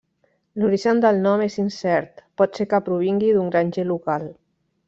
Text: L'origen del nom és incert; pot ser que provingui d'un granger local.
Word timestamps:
L'origen 0.61 1.01
del 1.03 1.19
nom 1.25 1.43
és 1.49 1.57
incert; 1.65 2.25
pot 2.43 2.59
ser 2.61 2.69
que 2.75 2.83
provingui 2.91 3.33
d'un 3.37 3.55
granger 3.57 3.89
local. 3.95 4.31